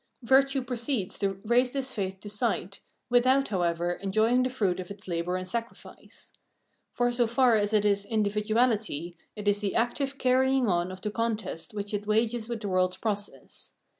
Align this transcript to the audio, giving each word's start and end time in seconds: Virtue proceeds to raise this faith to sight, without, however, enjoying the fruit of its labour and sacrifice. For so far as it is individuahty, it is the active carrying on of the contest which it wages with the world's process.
Virtue 0.23 0.63
proceeds 0.63 1.19
to 1.19 1.39
raise 1.45 1.73
this 1.73 1.91
faith 1.91 2.19
to 2.21 2.27
sight, 2.27 2.79
without, 3.11 3.49
however, 3.49 3.91
enjoying 3.93 4.41
the 4.41 4.49
fruit 4.49 4.79
of 4.79 4.89
its 4.89 5.07
labour 5.07 5.35
and 5.35 5.47
sacrifice. 5.47 6.31
For 6.91 7.11
so 7.11 7.27
far 7.27 7.55
as 7.55 7.71
it 7.71 7.85
is 7.85 8.07
individuahty, 8.07 9.13
it 9.35 9.47
is 9.47 9.59
the 9.61 9.75
active 9.75 10.17
carrying 10.17 10.67
on 10.67 10.91
of 10.91 11.01
the 11.01 11.11
contest 11.11 11.75
which 11.75 11.93
it 11.93 12.07
wages 12.07 12.49
with 12.49 12.61
the 12.61 12.67
world's 12.69 12.97
process. 12.97 13.75